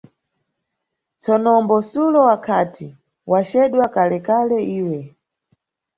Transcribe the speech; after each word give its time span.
Tsonombo 1.21 1.75
Sulo 1.89 2.21
akhati: 2.35 2.87
wacedwa 3.31 3.85
kale-kale 3.95 4.57
iwe. 4.79 4.99